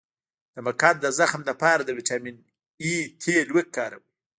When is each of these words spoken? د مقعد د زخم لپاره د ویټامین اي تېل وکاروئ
د 0.53 0.55
مقعد 0.67 0.95
د 1.01 1.07
زخم 1.19 1.41
لپاره 1.49 1.81
د 1.83 1.89
ویټامین 1.97 2.37
اي 2.83 2.95
تېل 3.23 3.47
وکاروئ 3.57 4.07